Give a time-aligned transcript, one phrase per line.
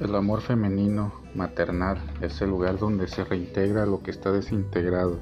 [0.00, 5.18] El amor femenino, maternal, es el lugar donde se reintegra lo que está desintegrado.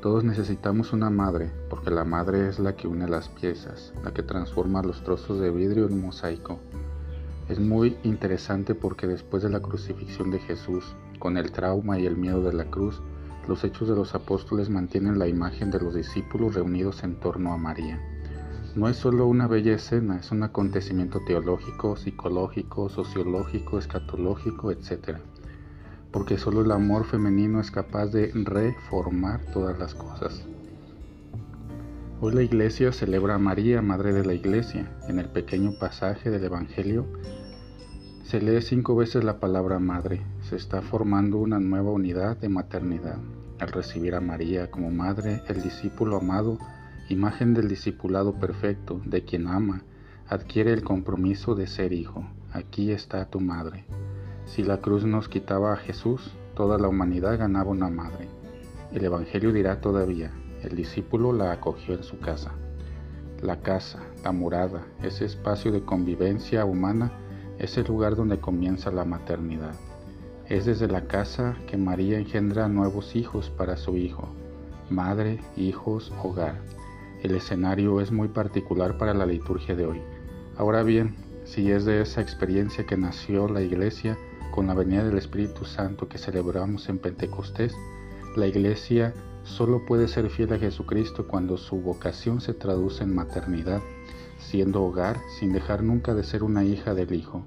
[0.00, 4.22] Todos necesitamos una madre, porque la madre es la que une las piezas, la que
[4.22, 6.60] transforma los trozos de vidrio en mosaico.
[7.48, 12.16] Es muy interesante porque después de la crucifixión de Jesús, con el trauma y el
[12.16, 13.02] miedo de la cruz,
[13.48, 17.56] los hechos de los apóstoles mantienen la imagen de los discípulos reunidos en torno a
[17.56, 18.00] María.
[18.76, 25.18] No es solo una bella escena, es un acontecimiento teológico, psicológico, sociológico, escatológico, etc.
[26.12, 30.46] Porque solo el amor femenino es capaz de reformar todas las cosas.
[32.20, 34.88] Hoy la iglesia celebra a María, Madre de la Iglesia.
[35.08, 37.06] En el pequeño pasaje del Evangelio
[38.22, 40.22] se lee cinco veces la palabra madre.
[40.42, 43.18] Se está formando una nueva unidad de maternidad.
[43.58, 46.56] Al recibir a María como madre, el discípulo amado
[47.10, 49.82] imagen del discipulado perfecto, de quien ama,
[50.28, 52.24] adquiere el compromiso de ser hijo.
[52.52, 53.84] Aquí está tu madre.
[54.46, 58.28] Si la cruz nos quitaba a Jesús, toda la humanidad ganaba una madre.
[58.92, 60.30] El Evangelio dirá todavía,
[60.62, 62.52] el discípulo la acogió en su casa.
[63.42, 67.10] La casa, la morada, ese espacio de convivencia humana,
[67.58, 69.74] es el lugar donde comienza la maternidad.
[70.46, 74.28] Es desde la casa que María engendra nuevos hijos para su hijo,
[74.90, 76.56] madre, hijos, hogar.
[77.22, 80.00] El escenario es muy particular para la liturgia de hoy.
[80.56, 84.16] Ahora bien, si es de esa experiencia que nació la Iglesia
[84.50, 87.74] con la venida del Espíritu Santo que celebramos en Pentecostés,
[88.36, 89.12] la Iglesia
[89.42, 93.82] solo puede ser fiel a Jesucristo cuando su vocación se traduce en maternidad,
[94.38, 97.42] siendo hogar sin dejar nunca de ser una hija del Hijo.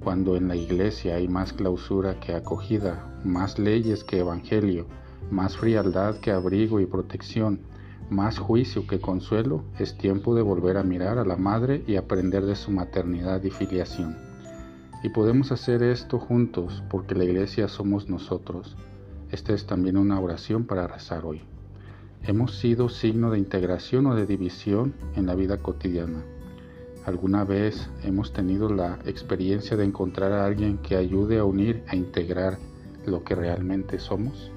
[0.00, 4.86] Cuando en la Iglesia hay más clausura que acogida, más leyes que evangelio,
[5.30, 7.60] más frialdad que abrigo y protección,
[8.10, 12.44] más juicio que consuelo, es tiempo de volver a mirar a la madre y aprender
[12.44, 14.16] de su maternidad y filiación.
[15.02, 18.76] Y podemos hacer esto juntos porque la iglesia somos nosotros.
[19.30, 21.42] Esta es también una oración para rezar hoy.
[22.22, 26.24] Hemos sido signo de integración o de división en la vida cotidiana.
[27.04, 31.96] ¿Alguna vez hemos tenido la experiencia de encontrar a alguien que ayude a unir, a
[31.96, 32.56] integrar
[33.04, 34.50] lo que realmente somos?